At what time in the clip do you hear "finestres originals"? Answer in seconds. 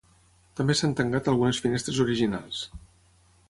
1.67-2.67